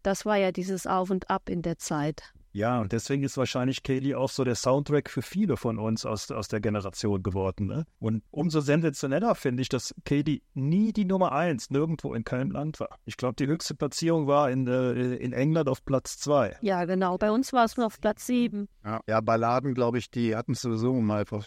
Das 0.02 0.26
war 0.26 0.36
ja 0.36 0.52
dieses 0.52 0.86
Auf 0.86 1.10
und 1.10 1.30
Ab 1.30 1.48
in 1.48 1.62
der 1.62 1.78
Zeit. 1.78 2.34
Ja, 2.54 2.80
und 2.80 2.92
deswegen 2.92 3.24
ist 3.24 3.36
wahrscheinlich 3.36 3.82
Kaylee 3.82 4.14
auch 4.14 4.30
so 4.30 4.44
der 4.44 4.54
Soundtrack 4.54 5.10
für 5.10 5.22
viele 5.22 5.56
von 5.56 5.76
uns 5.76 6.06
aus, 6.06 6.30
aus 6.30 6.46
der 6.46 6.60
Generation 6.60 7.20
geworden. 7.20 7.66
Ne? 7.66 7.84
Und 7.98 8.22
umso 8.30 8.60
sensationeller 8.60 9.34
finde 9.34 9.62
ich, 9.62 9.68
dass 9.68 9.92
Kaylee 10.04 10.40
nie 10.54 10.92
die 10.92 11.04
Nummer 11.04 11.32
eins 11.32 11.70
nirgendwo 11.70 12.14
in 12.14 12.22
keinem 12.22 12.52
Land 12.52 12.78
war. 12.78 13.00
Ich 13.06 13.16
glaube, 13.16 13.34
die 13.34 13.48
höchste 13.48 13.74
Platzierung 13.74 14.28
war 14.28 14.52
in, 14.52 14.68
äh, 14.68 15.16
in 15.16 15.32
England 15.32 15.68
auf 15.68 15.84
Platz 15.84 16.16
zwei. 16.18 16.56
Ja, 16.60 16.84
genau. 16.84 17.18
Bei 17.18 17.32
uns 17.32 17.52
war 17.52 17.64
es 17.64 17.76
nur 17.76 17.86
auf 17.86 18.00
Platz 18.00 18.24
sieben. 18.24 18.68
Ja, 18.84 19.00
ja 19.08 19.20
Balladen, 19.20 19.74
glaube 19.74 19.98
ich, 19.98 20.12
die 20.12 20.36
hatten 20.36 20.52
es 20.52 20.60
sowieso 20.60 20.94
mal 20.94 21.22
einfach 21.22 21.44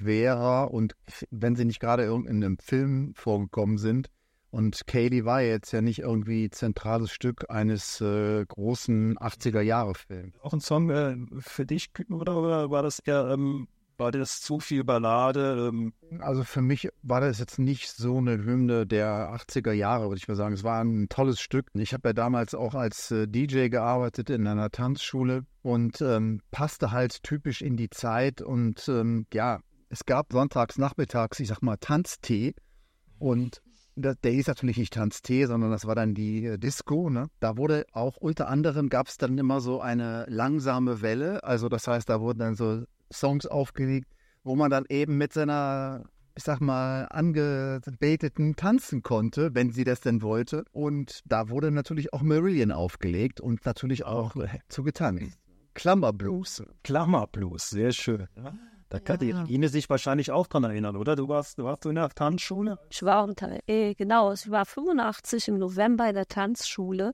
schwerer. 0.00 0.70
Und 0.72 0.94
wenn 1.30 1.56
sie 1.56 1.64
nicht 1.64 1.80
gerade 1.80 2.04
in 2.04 2.26
einem 2.28 2.58
Film 2.58 3.12
vorgekommen 3.14 3.78
sind, 3.78 4.08
Und 4.52 4.86
Kaylee 4.86 5.24
war 5.24 5.42
jetzt 5.42 5.72
ja 5.72 5.80
nicht 5.80 6.00
irgendwie 6.00 6.50
zentrales 6.50 7.12
Stück 7.12 7.48
eines 7.50 8.00
äh, 8.00 8.44
großen 8.44 9.16
80er-Jahre-Films. 9.16 10.34
Auch 10.42 10.52
ein 10.52 10.60
Song 10.60 10.90
äh, 10.90 11.16
für 11.38 11.64
dich, 11.64 11.90
oder, 12.10 12.36
oder 12.36 12.70
war 12.70 12.82
das 12.82 12.98
eher, 12.98 13.30
ähm, 13.30 13.68
war 13.96 14.10
das 14.10 14.40
zu 14.40 14.58
viel 14.58 14.82
Ballade? 14.82 15.68
Ähm? 15.68 15.92
Also 16.18 16.42
für 16.42 16.62
mich 16.62 16.88
war 17.02 17.20
das 17.20 17.38
jetzt 17.38 17.60
nicht 17.60 17.90
so 17.90 18.16
eine 18.18 18.38
Hymne 18.38 18.88
der 18.88 19.32
80er 19.32 19.72
Jahre, 19.72 20.08
würde 20.08 20.16
ich 20.18 20.26
mal 20.26 20.34
sagen. 20.34 20.54
Es 20.54 20.64
war 20.64 20.82
ein 20.82 21.08
tolles 21.08 21.38
Stück. 21.40 21.66
Ich 21.74 21.92
habe 21.92 22.08
ja 22.08 22.12
damals 22.12 22.56
auch 22.56 22.74
als 22.74 23.12
äh, 23.12 23.28
DJ 23.28 23.68
gearbeitet 23.68 24.30
in 24.30 24.48
einer 24.48 24.70
Tanzschule 24.70 25.44
und 25.62 26.00
ähm, 26.00 26.40
passte 26.50 26.90
halt 26.90 27.22
typisch 27.22 27.62
in 27.62 27.76
die 27.76 27.90
Zeit. 27.90 28.42
Und 28.42 28.88
ähm, 28.88 29.26
ja, 29.32 29.60
es 29.90 30.06
gab 30.06 30.32
sonntags, 30.32 30.78
nachmittags, 30.78 31.40
ich 31.40 31.48
sag 31.48 31.62
mal, 31.62 31.76
Tanztee. 31.76 32.54
Und 33.18 33.60
der, 33.96 34.14
der 34.14 34.30
hieß 34.30 34.46
natürlich 34.46 34.78
nicht 34.78 34.94
Tanztee, 34.94 35.46
sondern 35.46 35.70
das 35.70 35.86
war 35.86 35.94
dann 35.94 36.14
die 36.14 36.46
äh, 36.46 36.58
Disco. 36.58 37.10
Ne? 37.10 37.28
Da 37.40 37.56
wurde 37.56 37.84
auch 37.92 38.16
unter 38.16 38.48
anderem 38.48 38.88
gab 38.88 39.08
es 39.08 39.18
dann 39.18 39.36
immer 39.36 39.60
so 39.60 39.80
eine 39.80 40.24
langsame 40.28 41.02
Welle. 41.02 41.44
Also 41.44 41.68
das 41.68 41.86
heißt, 41.86 42.08
da 42.08 42.20
wurden 42.20 42.38
dann 42.38 42.54
so 42.54 42.84
Songs 43.12 43.46
aufgelegt, 43.46 44.08
wo 44.44 44.54
man 44.54 44.70
dann 44.70 44.84
eben 44.88 45.18
mit 45.18 45.32
seiner, 45.32 46.04
ich 46.36 46.44
sag 46.44 46.60
mal, 46.60 47.06
angebeteten 47.10 48.54
tanzen 48.54 49.02
konnte, 49.02 49.54
wenn 49.54 49.72
sie 49.72 49.84
das 49.84 50.00
denn 50.00 50.22
wollte. 50.22 50.64
Und 50.70 51.20
da 51.26 51.48
wurde 51.48 51.72
natürlich 51.72 52.14
auch 52.14 52.22
Marillion 52.22 52.70
aufgelegt 52.70 53.40
und 53.40 53.66
natürlich 53.66 54.04
auch 54.04 54.36
äh, 54.36 54.60
zu 54.68 54.84
getanzt. 54.84 55.36
Klammerblues. 55.74 56.62
Klammerblues, 56.84 57.70
sehr 57.70 57.90
schön. 57.90 58.28
Ja. 58.92 58.98
Da 58.98 59.00
kann 59.00 59.26
ja. 59.26 59.44
die 59.44 59.54
Ine 59.54 59.68
sich 59.68 59.88
wahrscheinlich 59.88 60.30
auch 60.30 60.46
dran 60.46 60.64
erinnern, 60.64 60.96
oder? 60.96 61.16
Du 61.16 61.28
warst, 61.28 61.58
du 61.58 61.64
warst 61.64 61.86
in 61.86 61.94
der 61.94 62.08
Tanzschule? 62.08 62.78
Ich 62.90 63.02
war 63.02 63.28
äh, 63.66 63.94
genau, 63.94 64.32
ich 64.32 64.50
war 64.50 64.66
85 64.66 65.48
im 65.48 65.58
November 65.58 66.08
in 66.08 66.14
der 66.14 66.26
Tanzschule, 66.26 67.12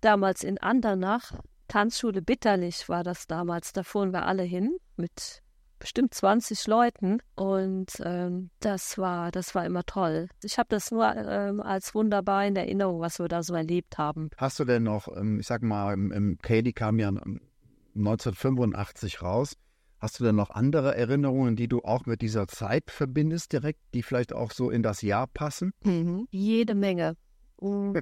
damals 0.00 0.44
in 0.44 0.58
Andernach. 0.58 1.32
Tanzschule 1.68 2.20
Bitterlich 2.20 2.88
war 2.88 3.02
das 3.02 3.26
damals. 3.26 3.72
Da 3.72 3.82
fuhren 3.82 4.12
wir 4.12 4.26
alle 4.26 4.42
hin 4.42 4.76
mit 4.96 5.42
bestimmt 5.78 6.14
20 6.14 6.66
Leuten 6.68 7.18
und 7.34 8.00
ähm, 8.04 8.50
das 8.60 8.98
war 8.98 9.32
das 9.32 9.56
war 9.56 9.66
immer 9.66 9.82
toll. 9.82 10.28
Ich 10.44 10.58
habe 10.58 10.68
das 10.68 10.92
nur 10.92 11.12
ähm, 11.16 11.60
als 11.60 11.92
wunderbar 11.92 12.46
in 12.46 12.54
Erinnerung, 12.54 13.00
was 13.00 13.18
wir 13.18 13.26
da 13.26 13.42
so 13.42 13.54
erlebt 13.54 13.98
haben. 13.98 14.30
Hast 14.36 14.60
du 14.60 14.64
denn 14.64 14.84
noch, 14.84 15.08
ähm, 15.08 15.40
ich 15.40 15.46
sag 15.48 15.62
mal, 15.62 15.92
im, 15.94 16.12
im 16.12 16.38
Katie 16.38 16.72
kam 16.72 17.00
ja 17.00 17.08
1985 17.08 19.22
raus. 19.22 19.56
Hast 20.02 20.18
du 20.18 20.24
denn 20.24 20.34
noch 20.34 20.50
andere 20.50 20.96
Erinnerungen, 20.96 21.54
die 21.54 21.68
du 21.68 21.82
auch 21.82 22.06
mit 22.06 22.22
dieser 22.22 22.48
Zeit 22.48 22.90
verbindest, 22.90 23.52
direkt, 23.52 23.78
die 23.94 24.02
vielleicht 24.02 24.32
auch 24.32 24.50
so 24.50 24.68
in 24.68 24.82
das 24.82 25.00
Jahr 25.00 25.28
passen? 25.28 25.72
Mhm. 25.84 26.26
Jede 26.32 26.74
Menge. 26.74 27.16
Mm, 27.60 27.92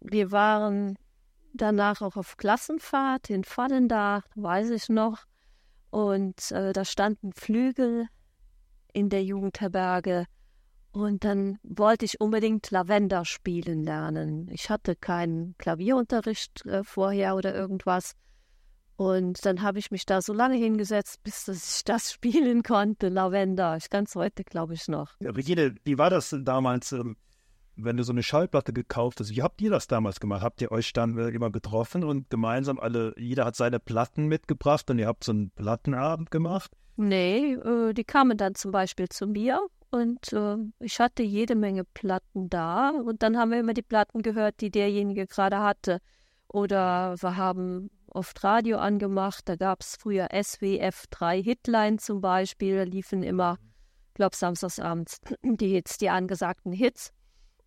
wir 0.00 0.32
waren 0.32 0.96
danach 1.52 2.00
auch 2.00 2.16
auf 2.16 2.38
Klassenfahrt 2.38 3.28
in 3.28 3.44
Vallendach, 3.44 4.22
weiß 4.36 4.70
ich 4.70 4.88
noch. 4.88 5.26
Und 5.90 6.50
äh, 6.50 6.72
da 6.72 6.86
standen 6.86 7.34
Flügel 7.34 8.06
in 8.94 9.10
der 9.10 9.22
Jugendherberge. 9.22 10.24
Und 10.92 11.24
dann 11.24 11.58
wollte 11.62 12.06
ich 12.06 12.22
unbedingt 12.22 12.70
Lavender 12.70 13.26
spielen 13.26 13.84
lernen. 13.84 14.48
Ich 14.50 14.70
hatte 14.70 14.96
keinen 14.96 15.58
Klavierunterricht 15.58 16.64
äh, 16.64 16.84
vorher 16.84 17.36
oder 17.36 17.54
irgendwas. 17.54 18.14
Und 19.00 19.46
dann 19.46 19.62
habe 19.62 19.78
ich 19.78 19.90
mich 19.90 20.04
da 20.04 20.20
so 20.20 20.34
lange 20.34 20.56
hingesetzt, 20.56 21.24
bis 21.24 21.48
ich 21.48 21.84
das 21.84 22.12
spielen 22.12 22.62
konnte, 22.62 23.08
Lavender. 23.08 23.78
Ich 23.78 23.88
kann 23.88 24.04
es 24.04 24.14
heute, 24.14 24.44
glaube 24.44 24.74
ich, 24.74 24.88
noch. 24.88 25.14
Ja, 25.20 25.30
Regine, 25.30 25.74
wie 25.84 25.96
war 25.96 26.10
das 26.10 26.36
damals, 26.42 26.92
ähm, 26.92 27.16
wenn 27.76 27.96
du 27.96 28.02
so 28.02 28.12
eine 28.12 28.22
Schallplatte 28.22 28.74
gekauft 28.74 29.20
hast? 29.20 29.30
Wie 29.30 29.40
habt 29.40 29.62
ihr 29.62 29.70
das 29.70 29.86
damals 29.86 30.20
gemacht? 30.20 30.42
Habt 30.42 30.60
ihr 30.60 30.70
euch 30.70 30.92
dann 30.92 31.16
immer 31.16 31.50
getroffen 31.50 32.04
und 32.04 32.28
gemeinsam 32.28 32.78
alle, 32.78 33.14
jeder 33.16 33.46
hat 33.46 33.56
seine 33.56 33.80
Platten 33.80 34.26
mitgebracht 34.26 34.90
und 34.90 34.98
ihr 34.98 35.06
habt 35.06 35.24
so 35.24 35.32
einen 35.32 35.50
Plattenabend 35.52 36.30
gemacht? 36.30 36.70
Nee, 36.96 37.54
äh, 37.54 37.94
die 37.94 38.04
kamen 38.04 38.36
dann 38.36 38.54
zum 38.54 38.70
Beispiel 38.70 39.08
zu 39.08 39.26
mir 39.26 39.66
und 39.88 40.30
äh, 40.34 40.56
ich 40.78 41.00
hatte 41.00 41.22
jede 41.22 41.54
Menge 41.54 41.84
Platten 41.84 42.50
da 42.50 42.90
und 42.90 43.22
dann 43.22 43.38
haben 43.38 43.50
wir 43.50 43.60
immer 43.60 43.72
die 43.72 43.80
Platten 43.80 44.20
gehört, 44.20 44.60
die 44.60 44.70
derjenige 44.70 45.26
gerade 45.26 45.60
hatte. 45.60 46.00
Oder 46.52 47.14
wir 47.20 47.36
haben 47.36 47.90
oft 48.12 48.42
Radio 48.44 48.78
angemacht. 48.78 49.48
Da 49.48 49.56
gab 49.56 49.80
es 49.80 49.96
früher 49.96 50.28
SWF 50.32 51.06
3 51.10 51.42
Hitline 51.42 51.98
zum 51.98 52.20
Beispiel. 52.20 52.76
Da 52.76 52.82
liefen 52.82 53.22
immer, 53.22 53.58
ich 54.08 54.14
glaube, 54.14 54.36
samstagsabends 54.36 55.20
die 55.42 55.68
Hits, 55.68 55.98
die 55.98 56.10
angesagten 56.10 56.72
Hits. 56.72 57.12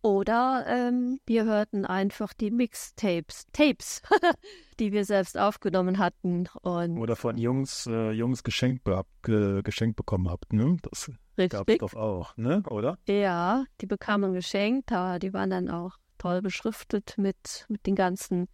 Oder 0.04 0.66
ähm, 0.68 1.18
wir 1.24 1.46
hörten 1.46 1.86
einfach 1.86 2.34
die 2.34 2.50
Mixtapes, 2.50 3.46
Tapes, 3.54 4.02
die 4.78 4.92
wir 4.92 5.06
selbst 5.06 5.38
aufgenommen 5.38 5.98
hatten. 5.98 6.46
Und 6.60 6.98
Oder 6.98 7.16
von 7.16 7.38
Jungs, 7.38 7.86
äh, 7.86 8.10
Jungs 8.10 8.42
geschenkt, 8.42 8.86
äh, 8.86 9.62
geschenkt 9.62 9.96
bekommen 9.96 10.28
habt, 10.28 10.52
ne? 10.52 10.76
Das 10.82 11.10
gab 11.48 11.70
es 11.70 11.78
doch 11.78 11.94
auch, 11.94 12.36
ne? 12.36 12.62
Oder? 12.68 12.98
Ja, 13.08 13.64
die 13.80 13.86
bekamen 13.86 14.34
geschenkt, 14.34 14.92
aber 14.92 15.18
die 15.18 15.32
waren 15.32 15.48
dann 15.48 15.70
auch 15.70 15.96
toll 16.18 16.42
beschriftet 16.42 17.14
mit, 17.16 17.64
mit 17.68 17.86
den 17.86 17.94
ganzen 17.94 18.48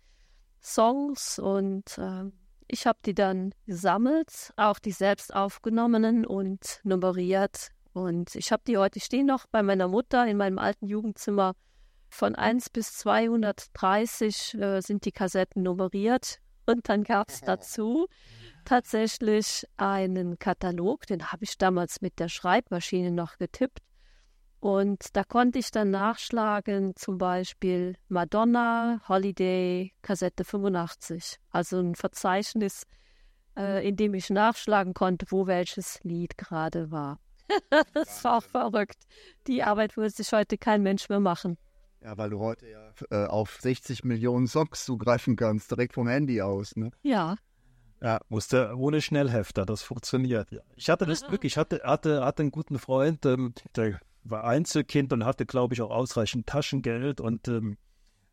Songs 0.62 1.38
und 1.38 1.98
äh, 1.98 2.30
ich 2.68 2.86
habe 2.86 2.98
die 3.04 3.14
dann 3.14 3.52
gesammelt, 3.66 4.52
auch 4.56 4.78
die 4.78 4.92
selbst 4.92 5.34
aufgenommenen 5.34 6.24
und 6.24 6.80
nummeriert. 6.84 7.70
Und 7.92 8.36
ich 8.36 8.52
habe 8.52 8.62
die 8.66 8.78
heute 8.78 9.00
stehen 9.00 9.26
noch 9.26 9.46
bei 9.46 9.62
meiner 9.62 9.88
Mutter 9.88 10.26
in 10.26 10.36
meinem 10.36 10.58
alten 10.58 10.86
Jugendzimmer. 10.86 11.54
Von 12.08 12.34
1 12.34 12.70
bis 12.70 12.92
230 12.98 14.54
äh, 14.54 14.80
sind 14.80 15.04
die 15.04 15.12
Kassetten 15.12 15.62
nummeriert. 15.62 16.38
Und 16.66 16.88
dann 16.88 17.02
gab 17.02 17.30
es 17.30 17.40
dazu 17.40 18.06
tatsächlich 18.64 19.66
einen 19.76 20.38
Katalog, 20.38 21.06
den 21.06 21.32
habe 21.32 21.44
ich 21.44 21.58
damals 21.58 22.00
mit 22.00 22.18
der 22.18 22.28
Schreibmaschine 22.28 23.10
noch 23.10 23.38
getippt. 23.38 23.80
Und 24.60 25.16
da 25.16 25.24
konnte 25.24 25.58
ich 25.58 25.70
dann 25.70 25.90
nachschlagen, 25.90 26.94
zum 26.94 27.16
Beispiel 27.16 27.96
Madonna, 28.08 29.00
Holiday, 29.08 29.92
Kassette 30.02 30.44
85. 30.44 31.36
Also 31.50 31.80
ein 31.80 31.94
Verzeichnis, 31.94 32.84
äh, 33.56 33.86
in 33.88 33.96
dem 33.96 34.12
ich 34.12 34.28
nachschlagen 34.28 34.92
konnte, 34.92 35.26
wo 35.30 35.46
welches 35.46 36.00
Lied 36.04 36.36
gerade 36.36 36.90
war. 36.90 37.18
das 37.94 38.22
war 38.22 38.38
auch 38.38 38.42
verrückt. 38.42 39.02
Die 39.46 39.62
Arbeit 39.62 39.96
würde 39.96 40.10
sich 40.10 40.30
heute 40.32 40.58
kein 40.58 40.82
Mensch 40.82 41.08
mehr 41.08 41.20
machen. 41.20 41.56
Ja, 42.02 42.16
weil 42.18 42.30
du 42.30 42.38
heute 42.38 42.68
ja 42.68 42.92
äh, 43.10 43.26
auf 43.26 43.58
60 43.60 44.04
Millionen 44.04 44.46
Songs 44.46 44.84
zugreifen 44.84 45.36
kannst, 45.36 45.70
direkt 45.70 45.94
vom 45.94 46.08
Handy 46.08 46.40
aus, 46.42 46.76
ne? 46.76 46.90
Ja. 47.02 47.36
Ja, 48.02 48.20
musste 48.30 48.74
ohne 48.76 49.02
Schnellhefter, 49.02 49.66
das 49.66 49.82
funktioniert. 49.82 50.50
Ja. 50.50 50.60
Ich 50.76 50.88
hatte 50.88 51.04
das 51.04 51.26
Glück, 51.26 51.44
ich 51.44 51.58
hatte, 51.58 51.82
hatte, 51.84 52.24
hatte 52.24 52.42
einen 52.42 52.50
guten 52.50 52.78
Freund, 52.78 53.26
ähm, 53.26 53.52
der 53.76 54.00
war 54.30 54.44
Einzelkind 54.44 55.12
und 55.12 55.24
hatte, 55.24 55.46
glaube 55.46 55.74
ich, 55.74 55.82
auch 55.82 55.90
ausreichend 55.90 56.46
Taschengeld 56.46 57.20
und 57.20 57.48
ähm, 57.48 57.76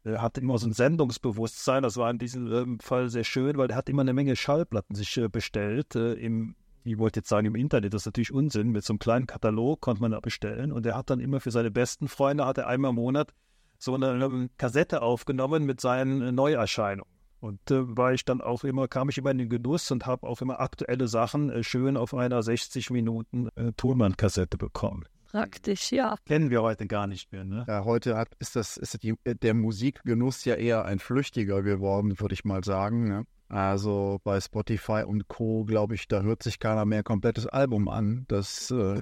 hatte 0.06 0.42
immer 0.42 0.58
so 0.58 0.68
ein 0.68 0.74
Sendungsbewusstsein. 0.74 1.84
Das 1.84 1.98
war 1.98 2.10
in 2.10 2.20
diesem 2.20 2.51
ähm, 2.51 2.80
Fall 2.80 3.10
sehr 3.10 3.24
schön, 3.24 3.58
weil 3.58 3.70
er 3.70 3.75
hat 3.75 3.89
immer 3.89 4.01
eine 4.01 4.13
Menge 4.13 4.36
Schallplatten 4.36 4.96
sich 4.96 5.18
äh, 5.18 5.27
bestellt. 5.27 5.96
Äh, 5.96 6.13
im, 6.13 6.56
ich 6.84 6.98
wollte 6.98 7.20
jetzt 7.20 7.30
sagen, 7.30 7.48
im 7.48 7.56
Internet, 7.56 7.94
das 7.94 8.04
ist 8.04 8.06
natürlich 8.06 8.32
Unsinn. 8.32 8.70
Mit 8.70 8.86
so 8.86 8.94
einem 8.94 9.00
kleinen 9.00 9.27
Katalog 9.27 9.82
konnte 9.82 10.01
man 10.01 10.12
da 10.12 10.20
bestellen. 10.20 10.72
Und 10.72 10.86
er 10.86 10.96
hat 10.96 11.10
dann 11.10 11.20
immer 11.20 11.39
für 11.39 11.51
seine 11.51 11.72
besten 11.72 12.08
Freunde, 12.08 12.46
hat 12.46 12.58
er 12.58 12.68
einmal 12.68 12.89
im 12.89 12.96
Monat 12.96 13.34
so 13.77 13.94
eine, 13.94 14.12
eine 14.12 14.50
Kassette 14.58 15.01
aufgenommen 15.01 15.66
mit 15.66 15.82
seinen 15.82 16.22
äh, 16.22 16.32
Neuerscheinungen. 16.32 17.12
Und 17.39 17.70
äh, 17.70 17.98
war 17.98 18.13
ich 18.13 18.25
dann 18.25 18.42
auch 18.42 18.63
immer, 18.63 18.88
kam 18.88 19.10
ich 19.10 19.18
immer 19.18 19.32
in 19.32 19.38
den 19.38 19.50
Genuss 19.50 19.92
und 19.92 20.06
habe 20.06 20.25
auch 20.25 20.42
immer 20.42 20.60
aktuelle 20.60 21.08
Sachen 21.08 21.50
äh, 21.50 21.63
schön 21.63 21.98
auf 21.98 22.13
einer 22.13 22.42
60 22.42 22.89
Minuten 22.89 23.50
äh, 23.56 23.74
Tonbandkassette 23.74 24.58
bekommen 24.58 25.04
praktisch, 25.41 25.91
ja. 25.91 26.15
Kennen 26.25 26.50
wir 26.50 26.62
heute 26.62 26.88
gar 26.88 27.08
nicht 27.08 27.32
mehr, 27.32 27.44
ne? 27.44 27.65
Ja, 27.67 27.86
heute 27.86 28.17
hat, 28.17 28.29
ist, 28.39 28.56
das, 28.56 28.77
ist 28.77 29.01
die, 29.03 29.15
der 29.25 29.53
Musikgenuss 29.53 30.46
ja 30.46 30.56
eher 30.56 30.86
ein 30.86 31.00
flüchtiger 31.00 31.62
geworden, 31.62 32.20
würde 32.20 32.34
ich 32.34 32.46
mal 32.46 32.63
sagen. 32.63 33.08
Ne? 33.08 33.25
Also 33.50 34.20
bei 34.24 34.39
Spotify 34.41 35.03
und 35.06 35.27
Co., 35.27 35.63
glaube 35.63 35.96
ich, 35.96 36.08
da 36.08 36.22
hört 36.22 36.44
sich 36.44 36.60
keiner 36.60 36.86
mehr 36.86 37.00
ein 37.00 37.03
komplettes 37.03 37.48
Album 37.48 37.88
an. 37.88 38.25
Das 38.27 38.72
äh, 38.72 39.01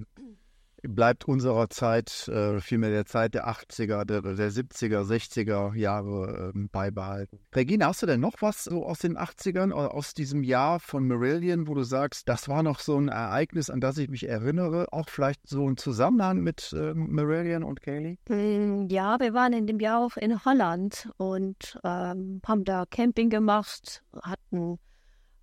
bleibt 0.87 1.25
unserer 1.25 1.69
Zeit, 1.69 2.27
äh, 2.27 2.59
vielmehr 2.59 2.89
der 2.89 3.05
Zeit 3.05 3.33
der 3.33 3.47
80er, 3.47 4.05
der, 4.05 4.21
der 4.21 4.51
70er, 4.51 5.03
60er 5.03 5.75
Jahre 5.75 6.53
äh, 6.55 6.67
beibehalten. 6.71 7.39
Regina, 7.55 7.87
hast 7.87 8.01
du 8.01 8.05
denn 8.05 8.19
noch 8.19 8.41
was 8.41 8.63
so 8.63 8.85
aus 8.85 8.99
den 8.99 9.17
80ern 9.17 9.73
oder 9.73 9.93
aus 9.93 10.13
diesem 10.13 10.43
Jahr 10.43 10.79
von 10.79 11.07
Marillion, 11.07 11.67
wo 11.67 11.73
du 11.73 11.83
sagst, 11.83 12.27
das 12.29 12.47
war 12.47 12.63
noch 12.63 12.79
so 12.79 12.97
ein 12.97 13.07
Ereignis, 13.07 13.69
an 13.69 13.81
das 13.81 13.97
ich 13.97 14.09
mich 14.09 14.27
erinnere, 14.27 14.87
auch 14.91 15.09
vielleicht 15.09 15.47
so 15.47 15.67
ein 15.67 15.77
Zusammenhang 15.77 16.41
mit 16.41 16.73
äh, 16.73 16.93
Marillion 16.93 17.63
und 17.63 17.81
Kaylee? 17.81 18.17
Hm, 18.27 18.87
ja, 18.89 19.19
wir 19.19 19.33
waren 19.33 19.53
in 19.53 19.67
dem 19.67 19.79
Jahr 19.79 20.05
auch 20.05 20.17
in 20.17 20.43
Holland 20.45 21.09
und 21.17 21.79
ähm, 21.83 22.41
haben 22.45 22.63
da 22.63 22.85
Camping 22.89 23.29
gemacht, 23.29 24.03
hatten 24.21 24.79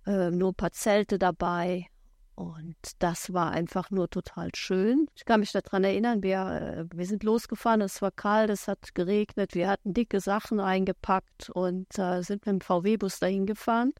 äh, 0.05 0.31
nur 0.31 0.51
ein 0.51 0.55
paar 0.55 0.71
Zelte 0.71 1.17
dabei 1.17 1.87
Und 2.35 2.75
das 2.97 3.31
war 3.31 3.51
einfach 3.51 3.91
nur 3.91 4.09
total 4.09 4.49
schön. 4.55 5.07
Ich 5.15 5.25
kann 5.25 5.41
mich 5.41 5.51
daran 5.51 5.83
erinnern, 5.83 6.23
wir, 6.23 6.87
äh, 6.91 6.97
wir 6.97 7.05
sind 7.05 7.23
losgefahren, 7.23 7.81
es 7.81 8.01
war 8.01 8.11
kalt, 8.11 8.49
es 8.49 8.67
hat 8.67 8.95
geregnet, 8.95 9.53
wir 9.53 9.69
hatten 9.69 9.93
dicke 9.93 10.19
Sachen 10.19 10.59
eingepackt 10.59 11.51
und 11.51 11.87
äh, 11.99 12.23
sind 12.23 12.45
mit 12.45 12.53
dem 12.53 12.61
VW-Bus 12.61 13.19
dahin 13.19 13.45
gefahren. 13.45 13.93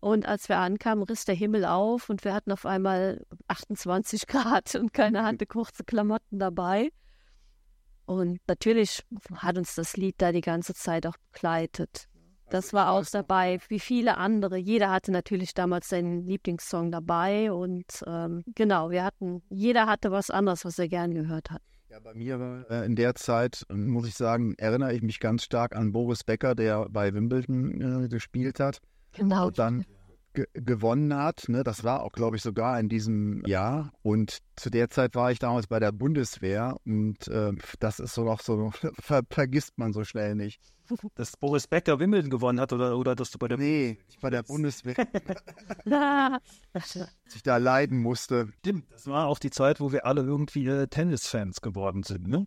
Und 0.00 0.26
als 0.26 0.50
wir 0.50 0.58
ankamen, 0.58 1.04
riss 1.04 1.24
der 1.24 1.34
Himmel 1.34 1.64
auf 1.64 2.10
und 2.10 2.24
wir 2.24 2.34
hatten 2.34 2.52
auf 2.52 2.66
einmal 2.66 3.24
28 3.48 4.26
Grad 4.26 4.74
und 4.74 4.92
keiner 4.92 5.24
hatte 5.24 5.46
kurze 5.46 5.82
Klamotten 5.82 6.38
dabei. 6.38 6.90
Und 8.04 8.38
natürlich 8.46 9.02
hat 9.34 9.56
uns 9.56 9.74
das 9.74 9.96
Lied 9.96 10.16
da 10.18 10.30
die 10.30 10.42
ganze 10.42 10.74
Zeit 10.74 11.06
auch 11.06 11.16
begleitet. 11.32 12.06
Das 12.50 12.72
war 12.72 12.90
auch 12.92 13.04
dabei, 13.06 13.58
wie 13.68 13.80
viele 13.80 14.16
andere. 14.16 14.56
Jeder 14.56 14.90
hatte 14.90 15.10
natürlich 15.10 15.54
damals 15.54 15.88
seinen 15.88 16.26
Lieblingssong 16.26 16.90
dabei 16.92 17.52
und 17.52 18.04
ähm, 18.06 18.44
genau, 18.54 18.90
wir 18.90 19.04
hatten, 19.04 19.42
jeder 19.48 19.86
hatte 19.86 20.10
was 20.10 20.30
anderes, 20.30 20.64
was 20.64 20.78
er 20.78 20.88
gern 20.88 21.14
gehört 21.14 21.50
hat. 21.50 21.62
Ja, 21.88 22.00
bei 22.00 22.14
mir 22.14 22.38
war 22.38 22.70
äh, 22.70 22.84
in 22.84 22.94
der 22.94 23.14
Zeit, 23.14 23.64
muss 23.72 24.06
ich 24.06 24.14
sagen, 24.14 24.54
erinnere 24.58 24.92
ich 24.94 25.02
mich 25.02 25.18
ganz 25.18 25.44
stark 25.44 25.74
an 25.74 25.92
Boris 25.92 26.24
Becker, 26.24 26.54
der 26.54 26.88
bei 26.90 27.14
Wimbledon 27.14 28.04
äh, 28.04 28.08
gespielt 28.08 28.60
hat. 28.60 28.80
Genau. 29.12 29.46
Und 29.46 29.58
dann 29.58 29.84
ge 30.36 30.46
gewonnen 30.52 31.14
hat. 31.14 31.48
Ne? 31.48 31.64
Das 31.64 31.82
war 31.82 32.02
auch, 32.02 32.12
glaube 32.12 32.36
ich, 32.36 32.42
sogar 32.42 32.78
in 32.78 32.88
diesem 32.88 33.44
Jahr. 33.46 33.92
Und 34.02 34.38
zu 34.54 34.70
der 34.70 34.88
Zeit 34.90 35.16
war 35.16 35.32
ich 35.32 35.40
damals 35.40 35.66
bei 35.66 35.80
der 35.80 35.90
Bundeswehr 35.90 36.76
und 36.84 37.26
äh, 37.26 37.52
das 37.80 37.98
ist 37.98 38.14
so 38.14 38.22
noch 38.22 38.40
so, 38.40 38.70
ver 39.00 39.22
vergisst 39.28 39.78
man 39.78 39.92
so 39.92 40.04
schnell 40.04 40.36
nicht. 40.36 40.60
Dass 41.16 41.36
Boris 41.36 41.66
Becker 41.66 41.98
Wimbledon 41.98 42.30
gewonnen 42.30 42.60
hat 42.60 42.72
oder, 42.72 42.96
oder 42.96 43.16
dass 43.16 43.32
du 43.32 43.38
bei 43.38 43.48
der 43.48 43.58
Nee, 43.58 43.98
ich 44.08 44.20
bei 44.20 44.30
der 44.30 44.44
Bundeswehr. 44.44 44.94
dass 46.72 46.96
ich 47.34 47.42
da 47.42 47.56
leiden 47.56 47.98
musste. 47.98 48.50
Stimmt, 48.60 48.84
das 48.92 49.08
war 49.08 49.26
auch 49.26 49.40
die 49.40 49.50
Zeit, 49.50 49.80
wo 49.80 49.90
wir 49.90 50.06
alle 50.06 50.22
irgendwie 50.22 50.68
äh, 50.68 50.86
Tennisfans 50.86 51.60
geworden 51.60 52.04
sind, 52.04 52.28
ne? 52.28 52.46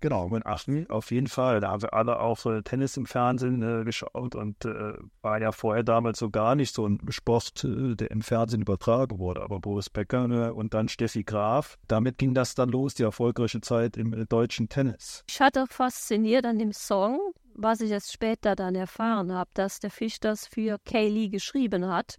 Genau, 0.00 0.28
mit 0.28 0.46
achten, 0.46 0.88
auf 0.90 1.10
jeden 1.10 1.26
Fall. 1.26 1.60
Da 1.60 1.70
haben 1.70 1.82
wir 1.82 1.92
alle 1.92 2.20
auch 2.20 2.46
äh, 2.46 2.62
Tennis 2.62 2.96
im 2.96 3.06
Fernsehen 3.06 3.62
äh, 3.62 3.84
geschaut 3.84 4.36
und 4.36 4.64
äh, 4.64 4.94
war 5.22 5.40
ja 5.40 5.50
vorher 5.50 5.82
damals 5.82 6.20
so 6.20 6.30
gar 6.30 6.54
nicht 6.54 6.72
so 6.72 6.86
ein 6.86 7.00
Sport, 7.08 7.64
äh, 7.64 7.96
der 7.96 8.12
im 8.12 8.22
Fernsehen 8.22 8.62
übertragen 8.62 9.18
wurde. 9.18 9.42
Aber 9.42 9.58
Boris 9.58 9.90
Becker 9.90 10.28
ne, 10.28 10.54
und 10.54 10.72
dann 10.72 10.88
Steffi 10.88 11.24
Graf, 11.24 11.78
damit 11.88 12.18
ging 12.18 12.32
das 12.32 12.54
dann 12.54 12.68
los, 12.68 12.94
die 12.94 13.02
erfolgreiche 13.02 13.60
Zeit 13.60 13.96
im 13.96 14.12
äh, 14.12 14.24
deutschen 14.26 14.68
Tennis. 14.68 15.24
Ich 15.28 15.40
hatte 15.40 15.66
fasziniert 15.68 16.46
an 16.46 16.60
dem 16.60 16.72
Song, 16.72 17.18
was 17.54 17.80
ich 17.80 17.90
jetzt 17.90 18.12
später 18.12 18.54
dann 18.54 18.76
erfahren 18.76 19.32
habe, 19.32 19.50
dass 19.54 19.80
der 19.80 19.90
Fisch 19.90 20.20
das 20.20 20.46
für 20.46 20.78
Kaylee 20.84 21.28
geschrieben 21.28 21.88
hat. 21.88 22.18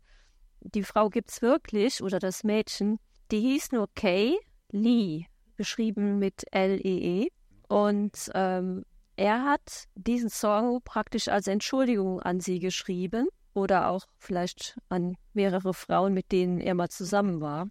Die 0.60 0.84
Frau 0.84 1.10
gibt's 1.10 1.42
wirklich, 1.42 2.04
oder 2.04 2.20
das 2.20 2.44
Mädchen, 2.44 3.00
die 3.32 3.40
hieß 3.40 3.72
nur 3.72 3.88
Kay 3.96 4.38
Lee, 4.72 5.26
geschrieben 5.56 6.20
mit 6.20 6.44
L-E-E. 6.52 7.28
-E. 7.28 7.39
Und 7.70 8.32
ähm, 8.34 8.84
er 9.16 9.46
hat 9.46 9.86
diesen 9.96 10.30
Song 10.30 10.82
praktisch 10.84 11.28
als 11.28 11.48
Entschuldigung 11.48 12.20
an 12.22 12.40
sie 12.40 12.60
geschrieben 12.60 13.28
oder 13.54 13.90
auch 13.90 14.06
vielleicht 14.18 14.78
an 14.90 15.16
mehrere 15.34 15.74
Frauen, 15.74 16.14
mit 16.14 16.32
denen 16.32 16.60
er 16.60 16.74
mal 16.74 16.90
zusammen 16.90 17.40
war. 17.42 17.68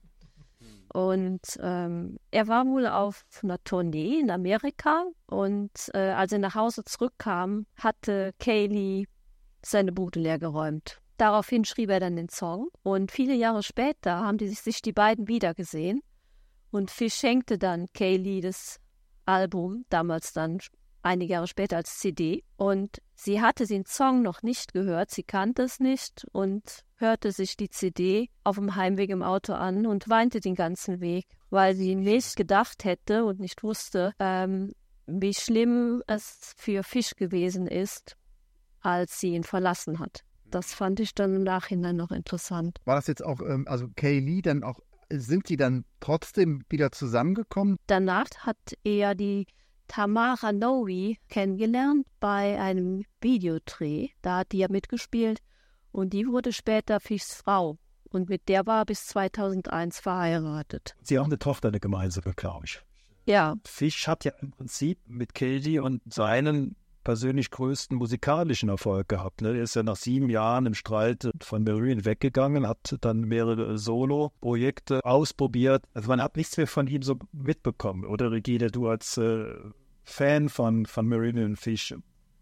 Und 0.93 1.59
ähm, 1.61 2.19
er 2.31 2.49
war 2.49 2.67
wohl 2.67 2.87
auf 2.87 3.25
einer 3.43 3.63
Tournee 3.65 4.21
in 4.21 4.31
Amerika 4.31 5.05
und 5.27 5.71
äh, 5.93 5.99
als 6.11 6.33
er 6.33 6.39
nach 6.39 6.55
Hause 6.55 6.85
zurückkam, 6.85 7.67
hatte 7.77 8.33
Kaylee 8.39 9.07
seine 9.63 9.93
Bude 9.93 10.21
leer 10.21 10.39
geräumt. 10.39 10.99
Daraufhin 11.19 11.65
schrieb 11.65 11.91
er 11.91 12.01
dann 12.01 12.17
den 12.17 12.29
Song 12.29 12.69
und 12.83 13.11
viele 13.11 13.35
Jahre 13.35 13.63
später 13.63 14.21
haben 14.21 14.39
die 14.39 14.49
sich 14.49 14.81
die 14.81 14.93
beiden 14.93 15.29
wiedergesehen 15.29 16.01
und 16.71 16.91
Fish 16.91 17.15
schenkte 17.15 17.59
dann 17.59 17.87
Kaylee 17.93 18.41
das 18.41 18.81
Album, 19.29 19.85
damals 19.91 20.33
dann 20.33 20.59
einige 21.03 21.35
Jahre 21.35 21.47
später 21.47 21.77
als 21.77 21.99
CD. 21.99 22.45
Und 22.57 23.01
sie 23.15 23.41
hatte 23.41 23.67
den 23.67 23.85
Song 23.85 24.23
noch 24.23 24.43
nicht 24.43 24.73
gehört, 24.73 25.11
sie 25.11 25.23
kannte 25.23 25.63
es 25.63 25.81
nicht 25.81 26.27
und 26.33 26.85
hörte 26.97 27.31
sich 27.33 27.57
die 27.57 27.71
CD 27.71 28.31
auf 28.43 28.57
dem 28.57 28.75
Heimweg 28.75 29.11
im 29.11 29.23
Auto 29.23 29.53
an 29.53 29.87
und 29.87 30.09
weinte 30.09 30.41
den 30.41 30.55
ganzen 30.55 31.01
Weg, 31.01 31.27
weil 31.51 31.77
sie 31.77 31.95
nicht 31.95 32.37
gedacht 32.37 32.85
hätte 32.85 33.25
und 33.25 33.39
nicht 33.39 33.63
wusste, 33.63 34.13
ähm, 34.19 34.73
wie 35.07 35.35
schlimm 35.35 36.03
es 36.07 36.55
für 36.57 36.83
Fisch 36.83 37.15
gewesen 37.15 37.67
ist, 37.67 38.17
als 38.81 39.21
sie 39.21 39.35
ihn 39.35 39.45
verlassen 39.45 39.99
hat. 39.99 40.25
Das 40.45 40.73
fand 40.73 40.99
ich 41.01 41.15
dann 41.15 41.37
im 41.37 41.43
Nachhinein 41.43 41.97
noch 41.97 42.11
interessant. 42.11 42.79
War 42.85 42.97
das 42.97 43.07
jetzt 43.07 43.25
auch, 43.25 43.41
ähm, 43.41 43.67
also 43.69 43.89
Kay 43.97 44.19
Lee 44.19 44.43
dann 44.43 44.63
auch 44.63 44.81
sind 45.11 45.49
die 45.49 45.57
dann 45.57 45.85
trotzdem 46.01 46.65
wieder 46.69 46.93
zusammengekommen? 46.93 47.77
Danach 47.87 48.29
hat 48.41 48.57
er 48.85 49.15
die 49.15 49.47
Tamara 49.89 50.53
Noe 50.53 51.17
kennengelernt 51.29 52.07
bei 52.21 52.61
einem 52.61 53.05
Videodreh. 53.21 54.09
Da 54.23 54.39
hat 54.39 54.53
die 54.53 54.59
ja 54.59 54.69
mitgespielt 54.71 55.41
und 55.93 56.13
die 56.13 56.27
wurde 56.27 56.53
später 56.53 57.01
Fischs 57.01 57.35
Frau. 57.35 57.79
Und 58.11 58.29
mit 58.29 58.49
der 58.49 58.67
war 58.67 58.83
er 58.83 58.87
bis 58.87 59.07
2001 59.07 60.01
verheiratet. 60.01 60.97
Sie 61.03 61.19
haben 61.19 61.27
eine 61.27 61.39
Tochter, 61.39 61.69
eine 61.69 61.81
gemeinsame, 61.81 62.33
glaube 62.35 62.65
ich. 62.65 62.81
Ja. 63.27 63.57
Fisch 63.65 64.09
hat 64.09 64.25
ja 64.25 64.33
im 64.41 64.53
Prinzip 64.53 64.99
mit 65.07 65.35
Katie 65.35 65.81
und 65.81 66.01
seinen 66.13 66.77
persönlich 67.05 67.51
größten 67.51 67.97
musikalischen 67.97 68.69
Erfolg 68.69 69.09
gehabt. 69.09 69.43
Ne? 69.43 69.57
Er 69.57 69.63
ist 69.63 69.77
ja 69.77 69.83
nach 69.83 69.97
sieben 69.97 70.31
Jahren 70.31 70.67
im 70.67 70.75
Streit 70.75 71.31
von 71.41 71.65
Marine 71.65 72.05
weggegangen, 72.05 72.67
hat 72.67 72.97
dann 73.01 73.21
mehrere 73.21 73.79
Solo-Projekte 73.79 75.05
ausprobiert. 75.05 75.85
Also 75.95 76.09
man 76.09 76.23
hat 76.23 76.37
nichts 76.37 76.57
mehr 76.57 76.67
von 76.67 76.87
ihm 76.87 77.03
so 77.03 77.19
mitbekommen. 77.33 78.05
Oder 78.05 78.31
Regine, 78.31 78.71
du 78.71 78.89
als 78.89 79.17
äh, 79.17 79.47
Fan 80.05 80.49
von, 80.49 80.87
von 80.87 81.07
Meridian 81.07 81.57
Fish, 81.57 81.95